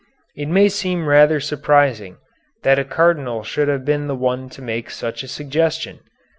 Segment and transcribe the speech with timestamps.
[0.35, 2.17] It may seem rather surprising
[2.63, 5.99] that a cardinal should have been the one to make such a suggestion.